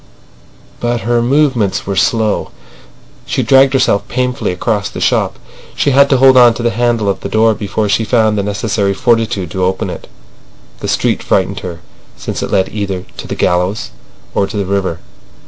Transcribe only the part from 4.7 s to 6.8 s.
the shop, and had to hold on to the